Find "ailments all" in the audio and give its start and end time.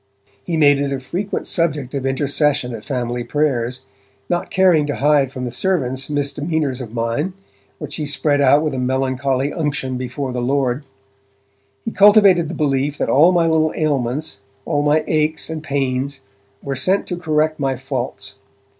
13.77-14.81